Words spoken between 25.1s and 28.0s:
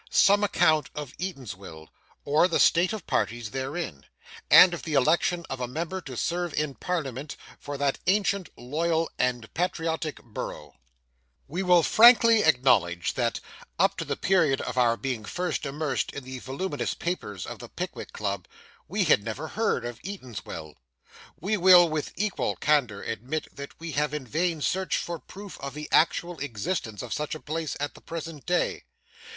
proof of the actual existence of such a place at